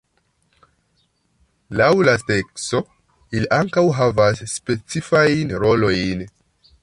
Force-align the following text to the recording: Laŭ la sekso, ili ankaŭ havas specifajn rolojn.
Laŭ 1.81 1.89
la 2.07 2.15
sekso, 2.21 2.81
ili 3.39 3.51
ankaŭ 3.59 3.85
havas 4.01 4.43
specifajn 4.57 5.57
rolojn. 5.67 6.27